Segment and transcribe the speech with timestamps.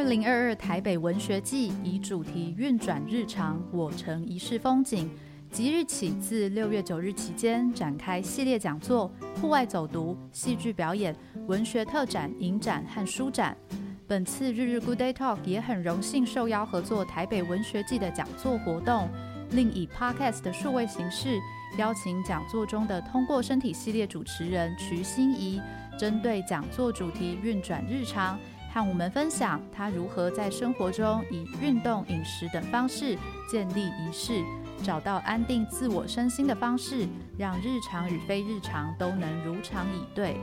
[0.00, 5.10] 二零二二台北文学季以主题“运转日常，我城一世风景”，
[5.52, 11.14] 即日起自六月九日期间展开系列讲座、户外走读、戏剧表演、
[11.48, 13.54] 文学特展、影展和书展。
[14.08, 19.06] 本次日日 Good Day Talk 也很荣幸受邀合作台北文学季的讲座活动，
[19.50, 21.38] 另以 Podcast 的数位形式
[21.76, 25.60] 邀请讲座中的通过身体系列主持人瞿欣怡，
[25.98, 28.38] 针对讲座主题“运转日常”，
[28.72, 33.18] 和我们分享他如何在生活中以运动、饮食等方式
[33.50, 34.44] 建立仪式，
[34.84, 40.36] 找到安定自我身心的方式，让日常与非日常都能如常以对。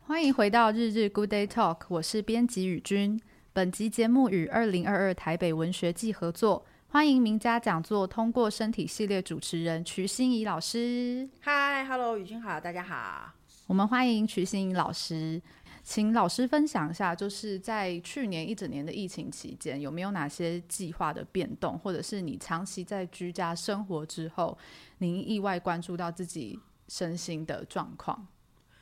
[0.00, 3.18] 欢迎回到日日 Good Day Talk，我是编辑宇君。
[3.54, 11.28] 本集节目与二零二二台北文学季合作，欢迎名家讲座通过身体系列主持人瞿欣怡老师。
[11.42, 13.39] Hi，Hello，宇君好，大家好。
[13.70, 15.40] 我们欢迎徐欣怡老师，
[15.84, 24.58] 请老师分享一下，就是在去年一整年的疫情期间，有没有哪些计划的变动，或者是你长期在居家生活之后，
[24.98, 28.26] 您意外关注到自己身心的状况？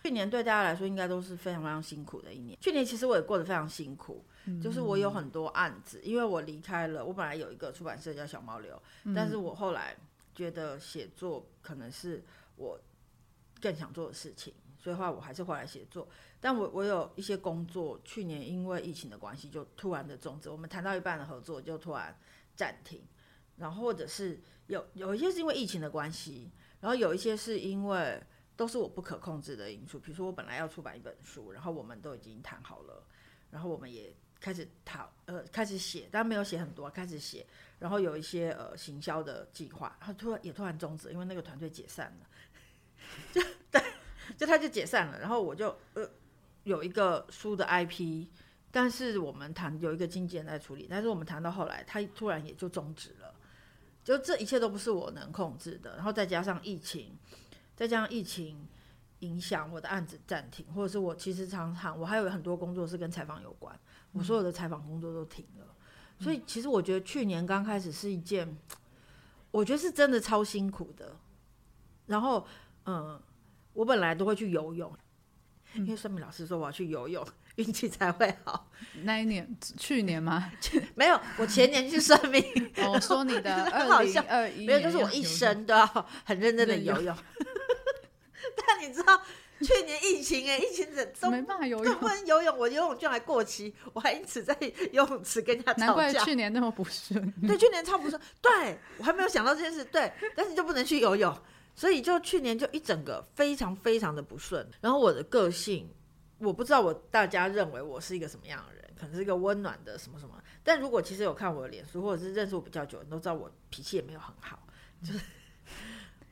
[0.04, 2.58] 去年对大家来说应该都是非常非常辛苦的一年。
[2.58, 9.94] 去年其实我也过得非常辛苦，嗯、就是我有很多案子，因为我离开了，我本来有一个出版社叫小毛流，嗯、但是我后来
[10.34, 12.24] 觉得写作可能是
[12.56, 12.80] 我
[13.60, 16.08] 更想做的事情，所以话我还是回来写作。
[16.40, 22.16] 但我我有一些工作，去年因为疫情的关系就突然的终止，我们谈到一半的合作就突然
[22.54, 23.02] 暂停，
[23.56, 28.22] 然后或者是有有一些是因为疫情的关系，然后有一些是因为。
[28.58, 33.06] 都是我不可控制的因素，比如说我本来要出版一本书，然后我们都已经谈好了，
[33.52, 37.46] 然后我们也开始讨呃开始写，但没有写很多，开始写，
[37.78, 42.26] 然后有一些呃行销的计划，然后突然也突然终止，因为那个团队解散了，
[43.32, 43.40] 就
[43.70, 43.80] 对，
[44.38, 46.08] 就他就解散了，然后我就呃
[46.64, 48.26] 有一个书的 IP，
[48.70, 53.34] 但是我们谈有一个经纪人在处理，但是我们谈到后来，他突然也就终止了，
[54.02, 57.18] 就这一切都不是我能控制的，然后再加上疫情。
[57.76, 58.66] 再加上疫情
[59.20, 63.78] 影响，我的案子暂停，或者是我其实常常我还有很多工作是跟采访有关，
[64.10, 65.66] 我所有的采访工作都停了。
[66.18, 68.58] 嗯、所以其实我觉得去年刚开始是一件，
[69.52, 71.14] 我觉得是真的超辛苦的。
[72.06, 72.44] 然后，
[72.86, 73.22] 嗯，
[73.78, 74.92] 我本来都会去游泳，
[75.74, 77.24] 因为算命老师说我要去游泳，
[77.54, 78.68] 运气才会好。
[79.04, 79.48] 那一年？
[79.76, 80.50] 去年吗？
[80.96, 82.42] 没有，我前年去算命。
[82.78, 85.86] 我、哦、说你的 二零二一，没有，就是我一生都要
[86.24, 87.16] 很认真的游泳。
[88.56, 89.22] 但你知道
[89.60, 94.56] 去年疫情哎、欸，疫情怎都没办法游泳，不能游泳，我游泳券还过期，我还因此在
[94.90, 95.86] 游泳池跟人家吵架。
[95.86, 97.32] 难怪去年那么不顺。
[97.46, 98.20] 对，去年超不顺。
[98.42, 99.84] 对，我还没有想到这件事。
[99.84, 101.32] 对，但是就不能去游泳，
[101.78, 104.68] 所以就去年就一整个非常非常的不顺。
[104.80, 105.88] 然后我的个性，
[106.38, 110.42] 我不知道我大家认为我是一个什么样的人，可能是一个温暖的什么什么。
[110.64, 114.66] 但如果其实有看我的脸书，或者是认识我比较久，你都知道我脾气也没有很好，
[115.00, 115.20] 就是。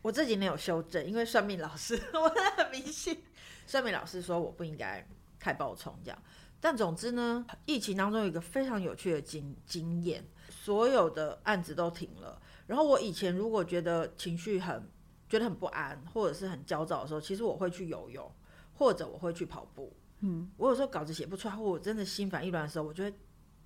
[0.03, 3.23] 我这几年有修正，因为算命老师，我很迷信。
[3.69, 5.07] 算命老师说我不应该
[5.39, 6.23] 太暴冲这样，
[6.61, 12.41] 但总之呢，疫情当中有一个非常有趣的经经验，所有的案子都停了。
[12.67, 14.89] 然后我以前如果觉得情绪很
[15.29, 18.31] 觉得很不安，或者是很焦躁的时候，其实我会去游泳，
[18.75, 19.93] 或者我会去跑步。
[20.21, 23.13] 嗯，我有时候稿子写不出来，或我真的心烦意乱的时候，我就会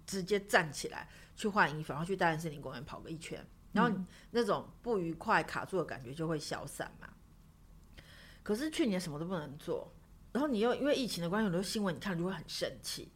[0.07, 3.45] 直接站起来去换衣服，然后去大安森林公园跑个一圈。
[3.73, 3.97] 然后
[4.33, 7.09] 那种不愉快卡住的感觉就会消散嘛。
[8.43, 9.93] 可是去年什么都不能做，
[10.33, 13.13] 然后你又因为疫情的关系，很多新闻你看就会很生气。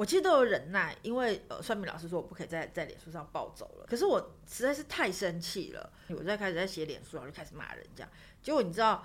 [0.00, 3.86] 我其实都有忍耐，因为呃，算命老师说我不可以再在脸书上暴走了。
[3.86, 8.08] 可是我实在是太生气了，我在开始在写脸书，然后就开始骂人家。
[8.40, 9.04] 结果你知道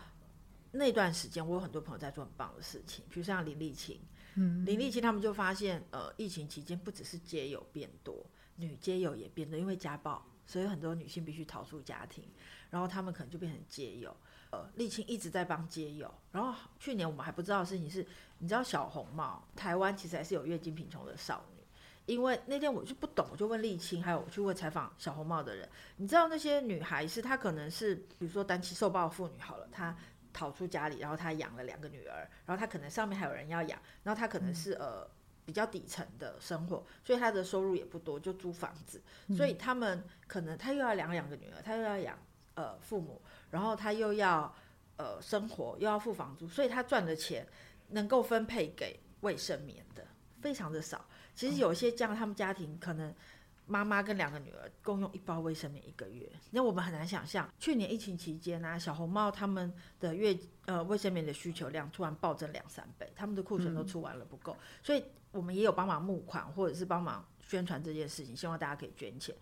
[0.71, 3.99] 那段时间，我有很多朋友在做很棒的事情，比如像林立琴，
[4.35, 10.25] 嗯，林立琴他们就发现，呃，疫情期间不只是街友变多，女街友也变多，因为家暴。
[10.47, 12.23] 所以很多女性必须逃出家庭，
[12.69, 14.15] 然后他们可能就变成街友。
[14.55, 16.13] 呃，立青一直在帮街友。
[16.31, 18.05] 然后去年我们还不知道的事情是，
[18.39, 21.63] 你知道小红帽台湾其实还是有月经贫穷的少女。
[22.05, 25.67] 因为那天我就不懂，我就问沥青，还有我去问采访小红帽的人，
[25.97, 29.95] 你知道那些女孩是她可能是比如说单亲受暴妇女好了，她
[30.31, 35.07] 逃出家里，然后她养了两个女儿，然后她可能上面还有人要养，然后她可能是呃。
[35.45, 38.99] 比较底层的生活，所以她的收入也不多，就租房子。
[39.37, 42.17] 所以他们可能她又要养两个女儿，她又要养
[42.55, 43.21] 呃父母，
[43.55, 44.53] 然后他又要
[44.97, 47.47] 呃生活，又要付房租，所以他赚的钱
[47.87, 50.05] 能够分配给卫生棉的
[50.41, 51.05] 非常的少。
[51.33, 53.15] 其实有些这样，他们家庭可能
[53.65, 69.33] 妈妈跟两个女儿共用一包卫生棉一个月，那我们很难想象，去年疫情期间呢、啊，小红帽他们的月呃卫生棉的需求量突然暴增两三倍，他们的库存都出完了不够，嗯、所以我们也有帮忙募款或者是帮忙宣传这件事情，希望大家可以捐钱。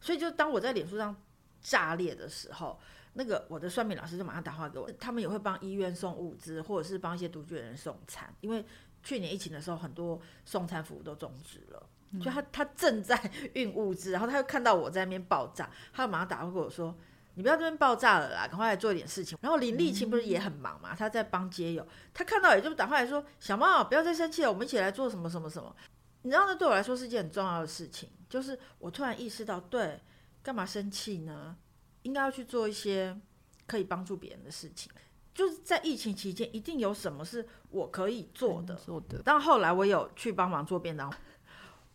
[0.00, 1.16] 所以就当我在脸书上
[1.62, 2.78] 炸裂的时候，
[3.14, 8.64] 那个我的算命老师就马上打电话给我，他们也会帮医院送物资，或者是帮一些独居人送餐，因为
[9.02, 11.88] 去年疫情的时候，很多送餐服务都终止了。
[12.22, 13.18] 就他他正在
[13.54, 16.94] 运物资，然后他又看到我在那边爆炸，他就马上打电话给我说
[17.34, 25.74] ：“你不要这边爆炸了啦，赶快来做一点事情。”然后林立清不是也很忙嘛，他在帮街友，他看到也就打电话来说：“小猫不要再生气了，我们一起来做什么什么什么。”
[26.22, 30.00] 你知道，那对我来说是件很重要的事情，就是我突然意识到，对，
[30.42, 31.56] 干嘛生气呢？
[32.04, 33.20] 应该要去做一些
[33.66, 34.90] 可以帮助别人的事情。
[35.34, 38.76] 就是在疫情期间，一定有什么是我可以做的。
[38.76, 39.20] 做的。
[39.24, 41.12] 但后来我有去帮忙做便当。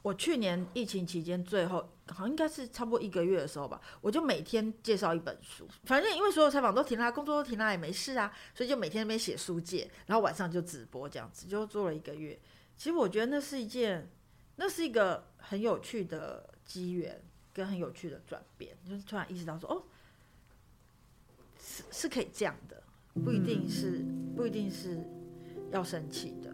[0.01, 5.67] 我去年疫情期间最后好像应该是差不多一个月的时候吧，我就每天介绍一本书。
[5.83, 12.39] 反正因为所有采访都停了，工作都停了，也没事啊，所以就每天那边写书介，然后晚上就直播这样子，就做了一个月。
[12.77, 14.09] 其实我觉得那是一件，
[14.55, 17.21] 那是一个很有趣的机缘
[17.53, 19.83] 跟很有趣的转变，就是突然意识到说，哦，
[21.91, 22.81] 是可以这样的，
[23.23, 24.05] 不一定是
[24.35, 24.99] 不一定是
[25.71, 26.48] 要生气的。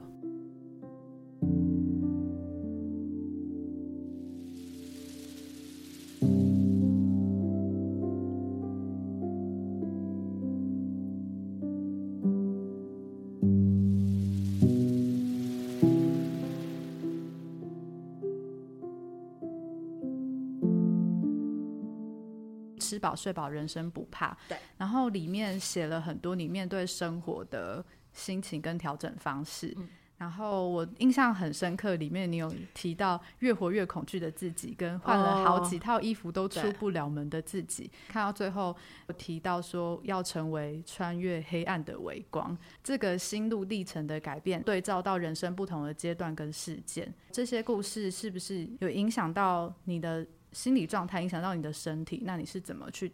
[23.05, 24.35] 饱睡饱，人生不怕。
[24.49, 29.71] 对，然后里面写了很多你面对生活的心情跟调整方式。
[29.77, 29.87] 嗯、
[30.17, 37.83] 然后我印象很深刻，里面你有提到越活越恐惧的自己，跟换了好几套衣服都出不了门的自己。
[37.83, 38.75] 哦、看到最后，
[39.05, 50.25] 我提到说要成为穿越黑暗的微光，这个心路历程的改变，对照到人生不同的阶段跟事件，这些故事是不是有影响到你的？
[50.55, 53.11] 心理状态影响到你的身体，那你是怎么去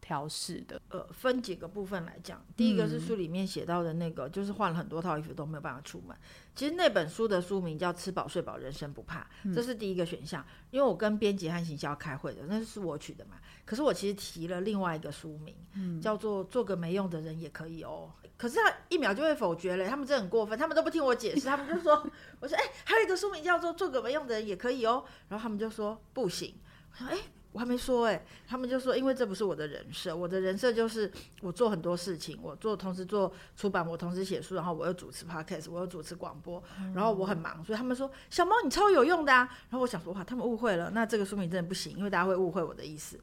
[0.00, 0.82] 调试的？
[0.88, 2.44] 呃，分几个部分来讲。
[2.56, 6.16] 第一个是书里面写到的那个，嗯、就是换了很多套衣服都没有办法出门。
[6.56, 9.24] 其实那本书的书名叫《吃饱睡饱，人生不怕》，
[9.54, 10.42] 这是第一个选项。
[10.42, 13.36] 嗯、因为我跟编辑和行销开会的，那是我取的嘛。
[13.64, 18.10] 可是我其实提了另外一个书名，嗯、叫做《做个没用的人也可以哦》。
[18.36, 22.04] 可是他一秒就会否决了，他们真的很过分，他们都不听我解释，他们就说
[22.40, 26.56] ：“我说，哎、欸，还有一个书名叫做《做个没用的人也可以哦》。”然后他们就说：“不行。”
[26.98, 27.18] 哎，
[27.52, 31.10] 我还没说哎，他们就说，因为这不是我的人设，我的人设就是
[31.40, 36.62] 我做很多事情，我做同时做出版，我同时写书，然后我又主持 podcast，我又主持广播，
[36.94, 39.48] 然后我很忙，所以他们说小猫你超有用的啊。
[39.70, 43.20] 然后我想说哇，他们误会了，那这个书名真的不行，因为大家会误会我的意思。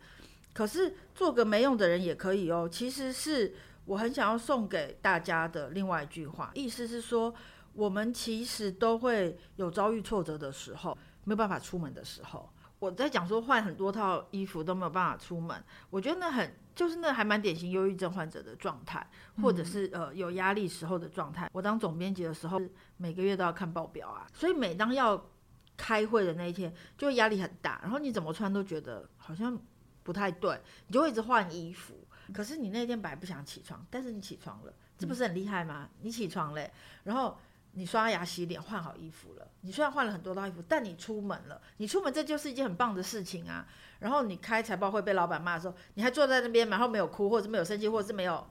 [0.54, 3.56] 可是做个没用的人也可以哦，其实是
[3.86, 7.34] 我很想要送给大家的另外一句话，意思是说
[7.74, 12.50] 我们其实都会有遭遇挫折的时候，没有办法出门的时候。
[12.80, 19.06] 我在讲说换很多套衣服都没有办法出门，我觉得那很就是那还蛮典型忧郁症患者的状态，
[19.42, 21.50] 或者是呃有压力时候的状态。
[21.52, 22.58] 我当总编辑的时候，
[22.96, 25.30] 每个月都要看报表啊，所以每当要
[25.76, 27.80] 开会的那一天，就压力很大。
[27.84, 29.60] 然后你怎么穿都觉得好像
[30.04, 32.08] 不太对，你就会一直换衣服。
[32.34, 35.90] 可是你那天本来不想起床，但是你起床了，这不是很厉害吗？
[36.02, 36.72] 你起床嘞，
[37.04, 37.38] 然后。
[37.74, 41.62] 你刷牙洗脸换好衣服了，你虽然换了很多套衣服，但你出门了。
[41.78, 43.68] 你出门这就是一件很棒的事情啊。
[44.00, 48.48] 然后你开财报会被老板骂的时候，你还坐在那边，然后没有哭，或者是没有生气，或者是没有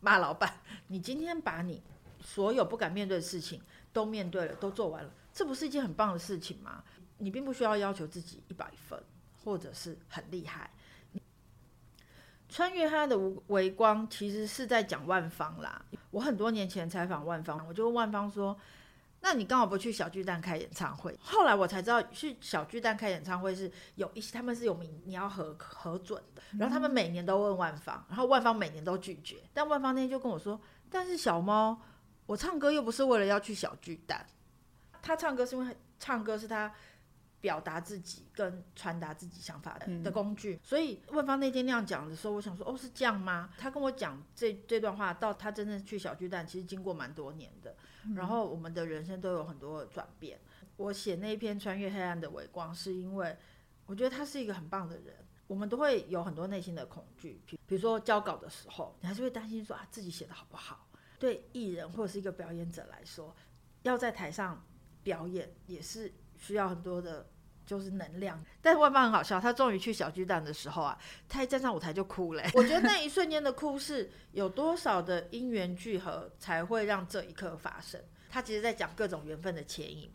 [0.00, 0.60] 骂老板。
[0.88, 1.82] 你今天把你
[2.20, 3.60] 所有不敢面对的事情
[3.92, 6.84] 都面对了，都做完了，这不是一件很棒的事情吗？
[7.18, 9.02] 你并不需要要求自己一百分，
[9.44, 10.70] 或者是很厉害。
[12.52, 15.82] 穿越黑暗的微光，其实是在讲万方啦。
[16.10, 18.54] 我很多年前采访万方，我就问万方说
[19.22, 26.42] ：“那你刚好不去小巨蛋开演唱会？”后来我才知道，去小巨蛋开演唱会是有一些他们是有名，你要核核准的。
[26.58, 29.38] 然后他们每年都问万方，然后万方每年都拒绝。
[29.54, 31.80] 但万方那天就跟我说：“但是小猫，
[32.26, 34.26] 我唱歌又不是为了要去小巨蛋，
[35.00, 36.70] 他唱歌是因为唱歌是他。”
[37.42, 43.50] 表达自己跟传达自己想法的的工具，嗯、所以问方那天那样讲的时候，我想说，哦，是这样吗？
[43.58, 47.76] 他跟我讲这这段话，到他真正去小巨蛋，其实经过蛮多年的。
[48.04, 50.40] 嗯、然后我们的人生都有很多转变。
[50.76, 53.36] 我写那一篇《穿越黑暗的微光》，是因为
[53.86, 55.16] 我觉得他是一个很棒的人。
[55.48, 60.88] 我们都会有很多内心的恐惧，比如说交稿的时候，你还是会担心说啊，自己写的好不好？
[61.18, 63.34] 对艺人或者是一个表演者来说，
[63.82, 64.64] 要在台上
[65.02, 67.26] 表演也是需要很多的。
[67.64, 68.42] 就是能量。
[68.60, 72.42] 但是万芳很好笑，他终于去小巨蛋的时候啊，他一站上舞台就哭了。
[72.54, 78.00] 我觉得那一瞬间的哭是有多少的因缘聚合才会让这一刻发生？
[78.28, 80.10] 他其实在讲各种缘分的牵引。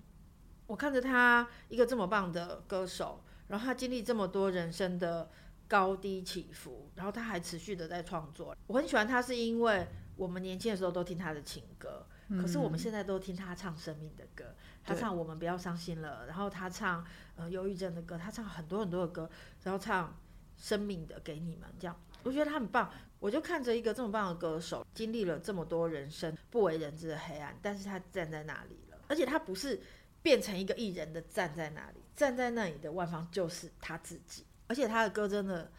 [0.65, 5.29] 我看着他一个这么棒的歌手，然后他经历这么多人生的
[5.67, 8.55] 高低起伏，然后他还持续的在创作。
[8.67, 12.05] 我很喜欢他，是因为我们年轻的时候都听他的情歌，
[12.41, 14.43] 可是我们现在都听他唱生命的歌。
[14.88, 19.29] 他唱《我们不要伤心了》，然后他唱呃忧郁症的歌，他唱很多很多的歌，
[19.63, 20.17] 然后唱
[20.56, 22.91] 生命的给你们，这样我觉得他很棒。
[23.20, 29.79] 我就看着一个这么棒的歌手，经历了这么多人生不为人知的黑暗，但是他站在那里了，而且他不是。
[30.24, 35.72] 变成一个艺人的站在那里，站在那里的万芳就是他自己，而且他的歌真的，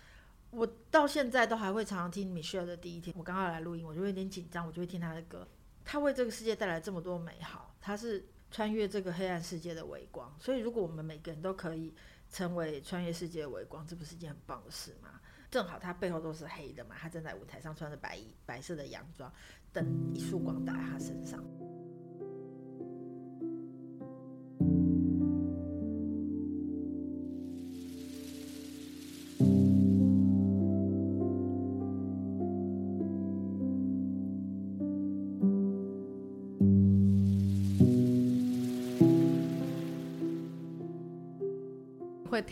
[0.51, 3.15] 我到现在都还会常常听 Michelle 的第一天。
[3.19, 5.47] 我刚刚来录音，我就有点紧张，我就会听他的歌。
[5.85, 10.35] 他为这个世界带来这么多美好，他是穿越这个黑暗世界的微光。
[10.39, 11.95] 所以，如果我们每个人都可以
[12.31, 15.21] 成为穿越世界的微光，这不是一件很棒的事吗？
[15.51, 19.33] 正好他背后都是黑的嘛，他站在舞台上穿着白衣、白色的洋装，
[19.73, 21.43] 等一束光打在他身上。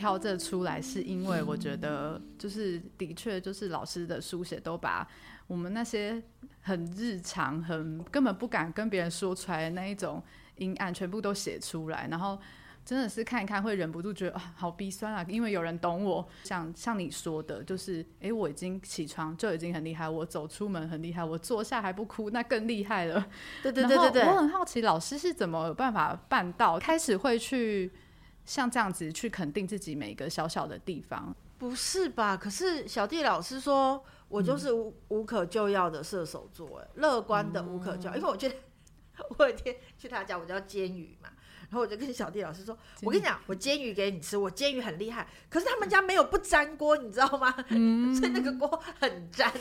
[0.07, 5.05] 挑这出来，是因为我觉得，就是的确，就是老师的书写都把
[5.49, 6.23] 我们那些
[6.61, 10.23] 很日常、很根本不敢跟别人说出来的那一种
[10.59, 12.07] 阴暗，全部都写出来。
[12.09, 12.39] 然后
[12.85, 15.27] 真的是看一看，会忍不住觉得啊，好鼻酸啊！
[15.29, 23.27] 因为有人懂我，像像你说的，就是哎，我已经起床就已经很厉害，我走出门很厉害，我坐下还不哭，那更厉害了。
[23.61, 27.91] 对对对对对，我很好奇，老师是怎么有办法办到，开始会去。
[28.47, 32.37] 像这样子去肯定自己每一个小小的地方，不是吧？
[32.37, 38.15] 可是小弟老师说我就是无、嗯、无可救药的射手座，哎，乐观的无可救药。
[38.15, 38.55] 嗯、因为我觉得
[39.37, 41.29] 我有一天去他家，我叫煎鱼嘛，
[41.69, 45.26] 然后我就跟小弟老师说：“我跟你讲，我煎鱼给你吃，我煎鱼很厉害。
[45.49, 47.53] 可是他们家没有不粘锅，你知道吗？
[47.71, 49.53] 嗯、 所以那个锅很粘。”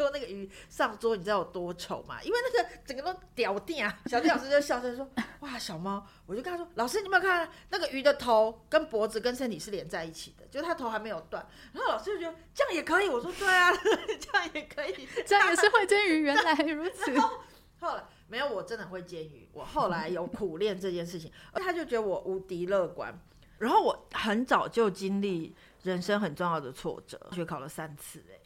[0.00, 2.22] 就那个鱼上桌，你知道有多丑吗？
[2.22, 3.98] 因为那个整个都掉定啊！
[4.06, 5.06] 小弟老师就笑着说
[5.40, 10.46] ：“哇，小猫！”我就跟他说：“老师，你有没有看那个鱼的头跟脖子跟身体是连在一起的？
[10.46, 13.10] 就是它头还没有断。”然后老师就觉得这样也可以。
[13.10, 13.70] 我说：“对啊，
[14.18, 16.20] 这样也可以，这样也是会煎鱼。
[16.22, 17.12] 原来如此。
[17.78, 19.50] ”后来没有，我真的会煎鱼。
[19.52, 23.14] 我后来有苦练这件事情，他就觉得我无敌乐观。
[23.58, 28.40] 然后我很早就经历人生很重要的挫折，学考了三次，欸，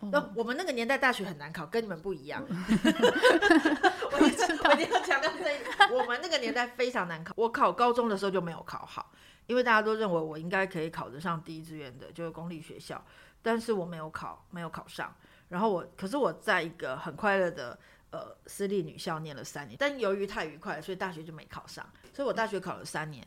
[0.00, 2.44] 那我们那个年代大学很难考，跟你们不一样。
[2.48, 7.32] 我一直 我一定要强调这一点，我们那个年代非常难考。
[7.36, 9.10] 我考高中的时候就没有考好，
[9.46, 13.02] 因为大家都认为我应该可以考得上第一志愿的，就是公立学校。
[13.42, 15.14] 但是我没有考，没有考上。
[15.48, 17.78] 然后我，可是我在一个很快乐的
[18.10, 21.88] 呃私立女校念了三年，但由于太愉快了，所以大学就没考上。
[22.12, 23.26] 所以我大学考了三年，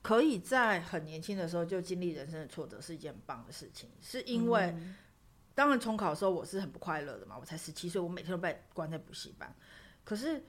[0.00, 4.74] 可以在很年轻的时候就经历人生的挫折，是一件很棒的事情，是因为。
[5.58, 7.36] 当然，重考的时候我是很不快乐的嘛。
[7.36, 9.52] 我才十七岁，我每天都被关在补习班。
[10.04, 10.40] 可是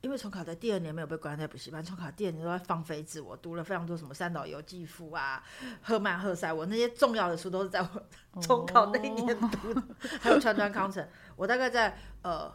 [0.00, 5.44] 因为重考的第二年没有被关在补习班，重考第二年都在放飞自我，读了非常多什么三岛由纪夫啊、
[5.82, 8.06] 赫曼·赫塞，我那些重要的书都是在我
[8.40, 9.82] 重考那一年读的，
[10.22, 11.06] 还有川端康成。
[11.36, 12.50] 我大概在呃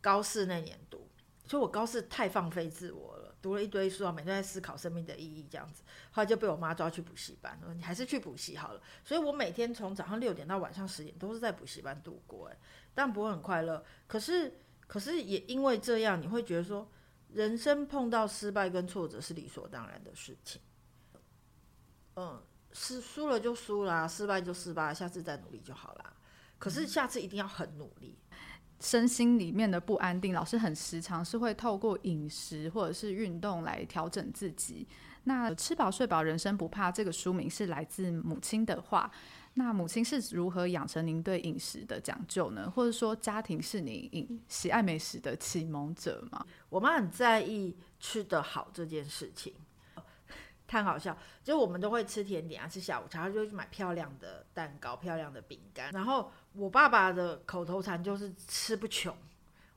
[0.00, 1.08] 高四那年读，
[1.46, 3.21] 所以我高四太放飞自我了。
[3.42, 5.82] 读了一堆书啊，每天在思考生命的意义，这样子，
[6.12, 8.80] 后来就被我妈抓去补习班，说你还是去补习好了。
[9.04, 12.56] 所以我每天从早上六点到晚上十点都是在补习班度过，哎，
[12.94, 13.84] 但不会很快乐。
[14.06, 16.88] 可是，可是也因为这样，你会觉得说，
[17.32, 20.62] 人生碰到失败跟挫折是理所当然的事情。
[22.14, 22.40] 嗯，
[22.72, 26.16] 是输了就输了，失败就失败，下次再努力就好了。
[26.58, 28.16] 可是下次一定要很努力。
[28.82, 34.86] 身心里面的不安定，老师很时常是会透过饮食或者是运动来调整自己。
[35.24, 39.10] 那吃饱睡饱，人生不怕这个书名是来自母亲的话。
[39.54, 42.68] 那母亲是如何养成您对饮食的讲究呢？
[42.74, 46.44] 或者说家庭是你饮喜爱美食的启蒙者吗？
[46.68, 49.52] 我妈很在意吃得好这件事情。
[50.72, 51.14] 太好笑，
[51.44, 55.90] 就我们都会吃甜点啊，吃下午茶，他就会去买漂亮的蛋糕、漂亮的饼干。
[55.92, 59.14] 然后我爸爸的口头禅就是吃不穷。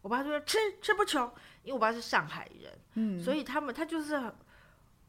[0.02, 1.30] 我爸就说吃吃不穷，
[1.64, 4.34] 因为我爸是上海人，嗯，所以他们他就是很，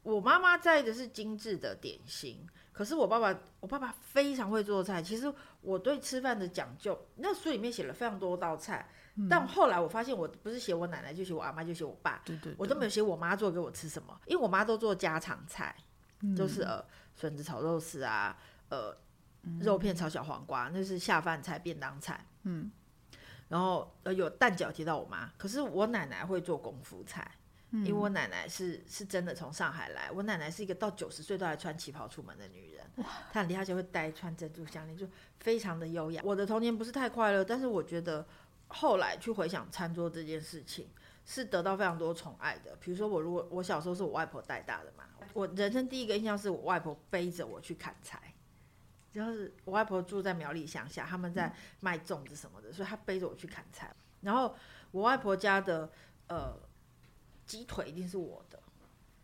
[0.03, 5.01] 我妈妈在意的是精致的点心，可是我爸爸我爸爸非常会做菜。
[5.01, 8.89] 其实我对吃饭的讲究，那书里面写了非常多道菜。
[9.29, 12.21] 但后来我发现，我不是写我奶奶，就写我阿妈，就写我爸。
[12.23, 15.75] 对对，对，我都没有写我妈做给我吃什么，因为我妈都做家常菜。
[16.21, 16.83] 嗯、就是呃
[17.15, 18.37] 笋子炒肉丝啊，
[18.69, 18.95] 呃、
[19.43, 22.25] 嗯、肉片炒小黄瓜，那是下饭菜、便当菜。
[22.43, 22.71] 嗯，
[23.49, 27.31] 然后呃有蛋饺提到我妈，可是我奶奶会做功夫菜。
[27.69, 35.05] 因为我奶奶是是真的从上海来，我奶奶是一个到九十岁都还穿旗袍出门的女人，她很厉害，就会戴穿珍珠项链，就
[35.41, 36.21] 非常的优雅。
[36.23, 38.25] 我的童年不是太快乐，但是我觉得
[38.67, 40.89] 后来去回想餐桌这件事情，
[41.25, 42.75] 是得到非常多宠爱的。
[42.79, 48.33] 比如说我如果我小时候是我外婆带大的嘛，我人生第一个印象是我外婆背着我去砍柴，
[49.11, 53.93] 就是我外婆住在苗栗乡下，他们在卖粽子什么的，所以她背着我去砍柴。
[54.21, 54.55] 然后
[54.91, 55.89] 我外婆家的
[56.27, 56.57] 呃。
[57.47, 58.61] 鸡腿一定是我的，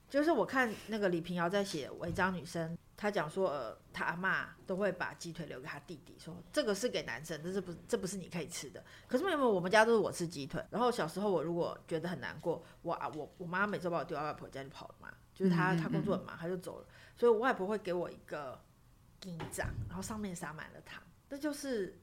[0.09, 2.73] 就是我看那个李平遥在写《违章女生》，
[3.03, 8.81] 她讲说，呃，他阿妈都会把鸡腿留给他弟弟，说这个是给男生，这是不，这不是你可以吃的。
[9.09, 10.65] 可是为什么我们家都是我吃鸡腿？
[10.71, 18.57] 然后小时候我如果觉得很难过，我啊我我妈每次把我丢到外婆家就跑了嘛，就是她她工作很忙，她就走了，所以我外婆会给我一个
[19.19, 21.99] 金掌，然后上面撒满了糖，这就是。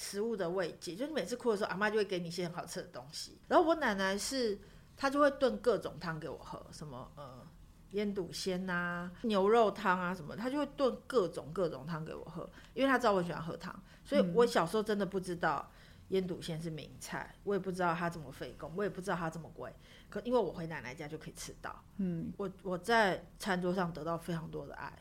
[0.00, 3.40] 食物的慰藉，就是每次哭的时候，阿妈就会给你一些很好吃的东西。
[3.48, 4.56] 然后我奶奶是，
[4.96, 7.44] 她就会炖各种汤给我喝，什么呃
[7.92, 13.74] 腌笃鲜呐、牛肉汤啊什么，他就会炖各种各种汤给我喝，因为他知道我喜欢喝汤。
[14.04, 15.70] 所以我小时候真的不知道
[16.08, 19.72] 腌笃鲜是名菜，我也不知道它这么费工，我也不知道它这么贵。
[20.08, 24.92] 可因为我回奶奶家就可以吃到，嗯，我我在餐桌上得到非常多的爱。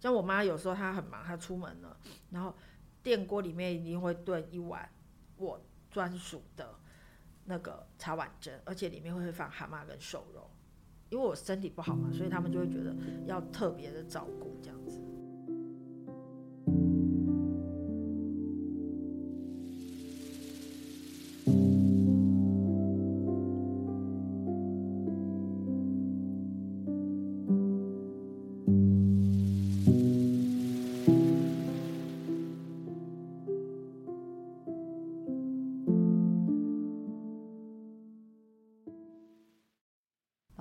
[0.00, 1.96] 像我妈有时候她很忙，她出门了，
[2.30, 2.54] 然后。
[3.00, 4.86] 电锅里面一定会炖一碗
[5.36, 6.74] 我专属的
[7.44, 10.50] 那个茶碗蒸，而且里面会放蛤蟆跟瘦肉，
[11.10, 12.94] 因为我身体不好嘛，所以他们就会觉得
[13.26, 15.00] 要特别的照顾这样子。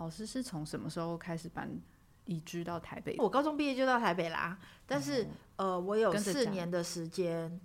[0.07, 1.69] 老师是从什么时候开始搬
[2.23, 3.13] 移居到台北？
[3.17, 5.23] 我高中毕业就到台北啦，但是、
[5.57, 7.59] 嗯、呃，我有四年的时间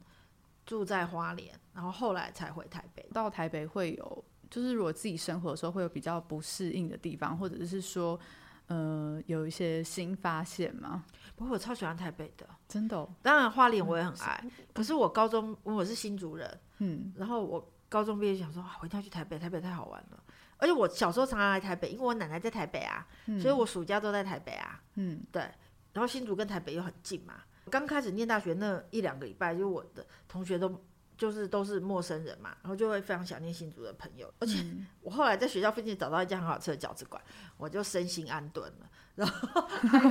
[0.67, 3.09] 住在花莲，然后后来才回台北。
[3.13, 8.19] 到台北会有，就是如果自己生活的时候会有比较不适应的地方，或者是说，
[8.67, 11.05] 呃，有一些新发现吗？
[11.37, 13.09] 不过我超喜欢台北的，真的、哦。
[13.23, 20.19] 当然花莲我也很爱，嗯、可是我高中我是新竹人，嗯，然后我高中毕业想说，啊，我一定要去台北，台北太好玩了。
[20.63, 24.81] 而且我小时候常常来台北，因为我奶奶在台北啊，嗯、所以我暑假都在台北啊。
[24.95, 25.43] 嗯，对。
[25.93, 27.35] 然后新竹跟台北又很近嘛。
[27.69, 30.81] 刚开始念大学那一两个礼拜，就我的同学都
[31.23, 34.29] 就是都是陌生人嘛，然后就会非常想念新竹的朋友。
[34.41, 34.59] 而且
[35.03, 37.23] 我后来在学校附近找到一家很好吃的饺子馆，
[37.57, 38.91] 我就身心安顿了。
[39.15, 39.49] 然后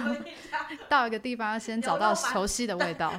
[0.87, 3.11] 到一个地方先找到熟悉的味道，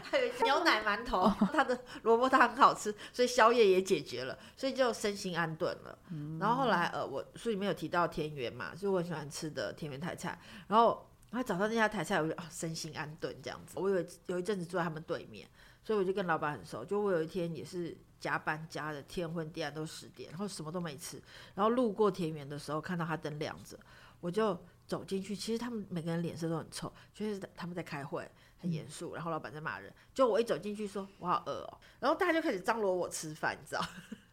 [0.43, 5.99] 牛奶馒头，它的萝卜汤很好吃，所以宵夜也解决了，所以就身心安顿了。
[6.11, 13.79] 嗯、然后后来呃，我书里面有提到田园嘛，就我很喜欢吃的田园台菜，然后还找到那家台菜，我就啊身心安顿这样子。
[13.79, 15.47] 我有有一阵子住在他们对面，
[15.83, 16.85] 所以我就跟老板很熟。
[16.85, 21.21] 就我有一天也是加班加的天昏地暗都十点，然后什么都没吃，
[21.55, 23.79] 然后路过田园的时候看到他灯亮着，
[24.21, 24.59] 我就。
[24.85, 29.91] 走进去，其实他们每个人脸色都很臭，就是他们在开会，很严肃，然后老板在骂人。
[30.13, 33.83] 就我一走进去说，我好饿哦，然后大家就开始张罗我吃饭，你知道？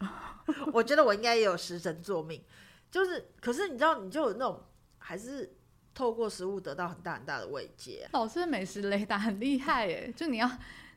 [0.74, 2.44] 我觉得我应该也有食神作命，
[2.90, 4.62] 就是，可是你知道，你就有那种
[4.98, 5.56] 还是
[5.94, 8.06] 透过食物得到很大很大的慰藉。
[8.12, 10.50] 老师的美食雷达很厉害耶，就你要，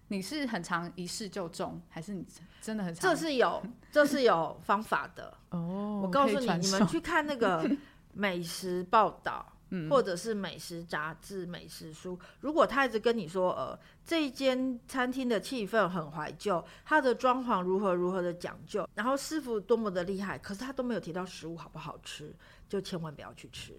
[0.08, 2.26] 你是很常一试就中，还是你
[2.62, 3.10] 真的很常？
[3.10, 6.02] 这是有，这是有方法的哦。
[6.04, 7.70] 我告诉你，你们去看那个
[8.14, 9.46] 美食报道。
[9.90, 22.32] 或者是美食杂志、美食书，如果他一直跟你说，呃，这一间餐厅的气氛很怀旧，它的装潢如何如何的讲究，然后师傅多么的厉害，可是他都没有提到食物好不好吃，
[22.70, 23.74] 就千万不要去吃。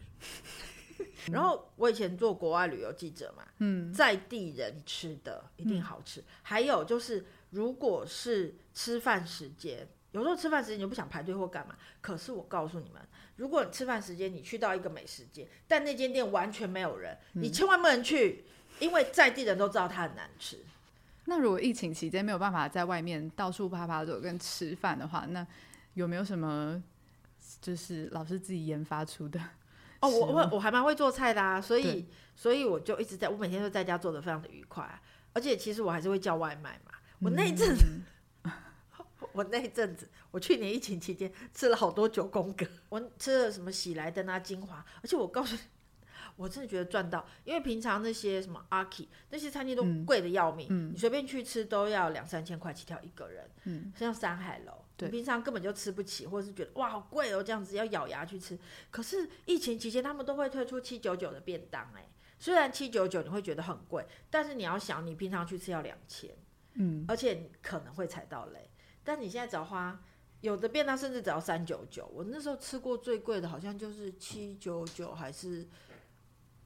[1.33, 6.23] 然后我以前做国外旅游记者嘛，嗯，在地人吃的一定好吃。
[6.43, 9.89] 还有就是，如果是吃饭时间。
[10.13, 13.03] 有时候吃饭时间你就不想排队或干嘛，可是我告诉你们，
[13.35, 18.45] 如果你吃饭时间你去到一个美食街，但那间店完全没有人，你千万不能去，
[18.79, 20.61] 因为在地人都知道它很难吃。
[21.25, 25.45] 那如果疫情期间没有办法在外面到处爬爬走跟吃饭的话，那
[25.95, 26.81] 有没有什么
[27.61, 29.41] 就是老师自己研发出的？
[30.05, 35.01] 哦，我我我还蛮会做菜的啊，所以所以我就一直在，我每天都在家做的非常的愉快，
[35.33, 37.85] 而且其实我还是会叫外卖嘛，我那一阵子。
[37.87, 38.03] 嗯。
[39.33, 45.61] 我那一阵子，我去年疫情期间吃了好多九宫格，我吃了什么喜来登啊、精华，而且我告诉你，
[46.37, 58.59] 我真的觉得赚到，因为平常那些什么阿 K 那些餐厅都贵的要命，你随便去吃都要两三千块起跳一个人，嗯，像山海楼，对，平常根本就吃不起，或者是觉得哇好贵哦，这样子要咬牙去吃。
[58.91, 66.31] 可是疫情期间他们都会推出七九九的便当，哎，虽然七九九你会觉得很贵，但是你要想你平常去吃要两千，
[66.75, 68.71] 嗯，而且你可能会踩到雷，
[69.03, 70.01] 但你现在只要花。
[70.41, 75.67] 有的便当甚至只要三九九，我那时候吃过最贵的好像就是七九九，还是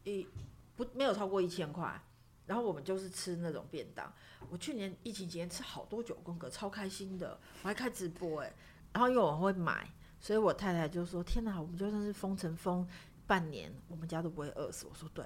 [0.03, 0.27] 一
[0.75, 2.03] 不没有超过一千块。
[2.49, 4.13] 然后我们就是吃那种便当。
[4.51, 8.53] 我去年疫情期间吃好多九宫格，超开心的，我还开直播哎。
[8.93, 9.87] 然后因为我会买，
[10.19, 12.89] 所以我太太就说：“天哪，我们就算是封城封
[13.27, 15.25] 半年，我们家都不会饿死。”我说：“对，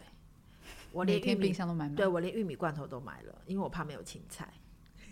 [0.90, 4.52] 我连玉米冰箱都买满，对我连玉米罐头都买了，因为我怕没有青菜。”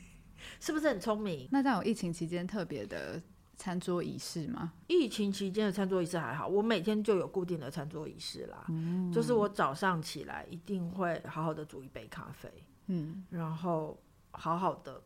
[0.59, 1.49] 是不是很聪明？
[1.53, 3.23] 那在我疫情期间特别的
[3.61, 4.73] 餐桌仪式吗？
[4.87, 8.65] 疫情期间的餐桌仪式还好，我每天就有固定的餐桌仪式啦。
[8.71, 12.51] 嗯，就是我早上起来一定会好好的煮一杯咖啡，
[12.87, 15.03] 嗯，然后好好的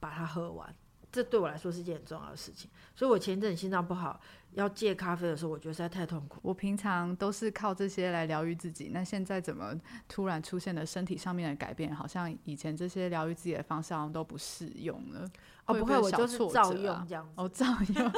[0.00, 0.74] 把它喝完。
[1.12, 4.18] 这对我来说是一件很重要的事情，所以我前一阵心脏不好
[4.54, 6.40] 要戒咖啡的时候，我觉得实在太痛苦。
[6.42, 9.78] 我平常都是靠这些来疗愈自己，那现在怎么
[10.08, 11.94] 突然出现了身体上面的改变？
[11.94, 15.30] 好像以前这些疗愈自己的方式好像都不适用了。
[15.66, 17.32] 哦，不会，我就是照用这样子。
[17.36, 18.12] 哦，照 用，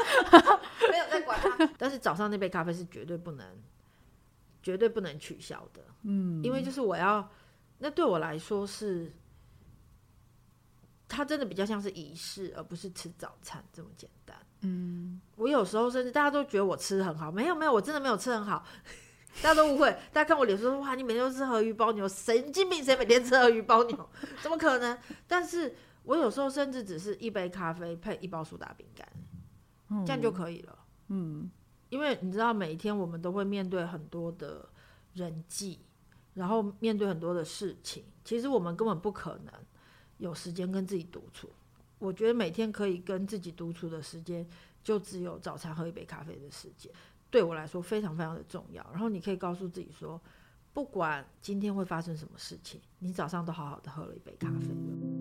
[0.90, 1.70] 没有在管它。
[1.78, 3.46] 但是早上那杯咖啡是绝对不能、
[4.62, 5.82] 绝对不能取消的。
[6.02, 7.28] 嗯，因为就是我要，
[7.78, 9.12] 那对我来说是。
[11.08, 14.36] 它真的比较像是仪式，而不是吃早餐这么简单。
[14.62, 18.66] 嗯，我有时候甚至大家都觉得我吃很好，没有没有，我真的没有吃很好，
[19.40, 19.88] 大家都误会。
[20.12, 24.10] 大家看我脸说哇，你每天都吃河鱼包牛，神经病，谁每天吃河鱼包牛？
[24.42, 24.98] 怎么可能？
[25.28, 25.76] 但是
[26.06, 29.06] 我有时候甚至只是一杯咖啡配一包苏打饼干，
[29.90, 30.78] 嗯，这样就可以了。
[31.08, 31.50] 嗯，
[31.90, 34.66] 因为你知道，每一天我们都会面对很多的
[35.12, 35.80] 人际，
[36.32, 39.52] 然后面对很多的事情，其实我们根本不可能。
[40.18, 41.50] 有时间跟自己独处，
[41.98, 44.48] 我觉得每天可以跟自己独处的时间，
[44.82, 46.90] 就只有早餐喝一杯咖啡的时间，
[47.28, 48.82] 对我来说非常非常的重要。
[48.92, 50.18] 然后你可以告诉自己说，
[50.72, 55.15] 不管今天会发生什么事情，你早上都好好的喝了一杯咖啡了。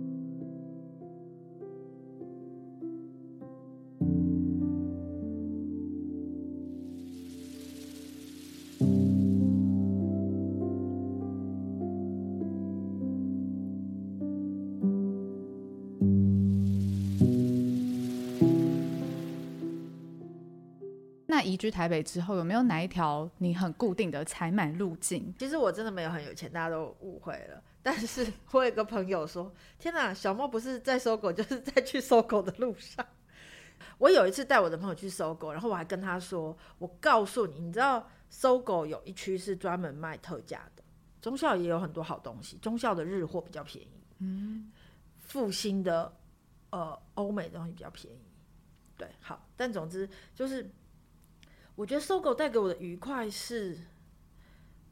[21.56, 25.34] 移居台北之后，有没有哪一条你很固定的采买路径？
[25.40, 27.64] 其实我真的没有很有钱，大家都误会了。
[27.82, 33.06] 但是我有个朋友说：“天哪，小猫不是在搜狗就是在去搜狗的路上。”
[34.00, 40.84] 我有一次带我的朋友去搜狗然后我还跟他说：“我告诉你，你知道搜狗有一区是专门卖特价的，
[41.22, 44.70] 中孝也有很多好东西，中孝的日货比较便宜，嗯，
[45.20, 46.14] 复兴的
[46.72, 48.20] 呃欧美的东西比较便宜。
[48.98, 50.70] 对，好，但总之就是。”
[51.76, 53.78] 我觉得 SOGO 带给我的愉快是，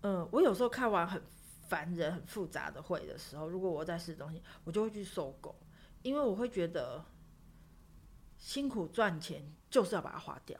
[0.01, 1.21] 嗯，我有时候看完很
[1.69, 5.55] 烦人、很复杂的会的时候，如果我在试东西，我就会去 SOGO，
[6.01, 7.03] 因为我会觉得
[8.37, 10.59] 辛苦赚钱就是要把它花掉。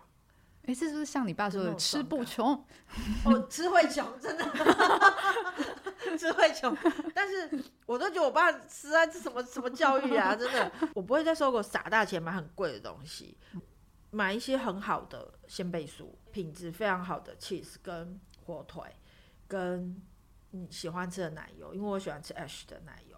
[0.65, 2.53] 哎，这是不是像你爸说的“吃不穷”？
[3.25, 4.45] 哦，吃会穷，真的，
[6.17, 6.73] 吃会穷。
[7.13, 13.37] 但是我都觉得我爸实在是什么什么教育啊，真的，我不会在 SOGO 撒大钱买很贵的东西。
[14.13, 18.83] 买一些很好的鲜贝酥，品质非常好的 cheese 跟火腿，
[19.47, 19.99] 跟
[20.51, 23.17] 你喜欢吃的奶油，因为我喜欢吃 Ash 的奶油。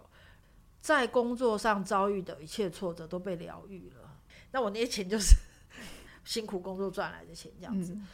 [0.79, 5.35] 在工作上遭遇的一切挫折都被疗愈了，那我那些钱就是
[6.23, 7.93] 辛苦工作赚来的钱，这样子。
[7.93, 8.07] 嗯，